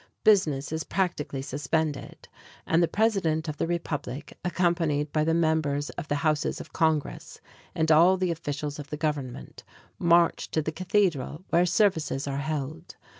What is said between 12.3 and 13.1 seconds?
held.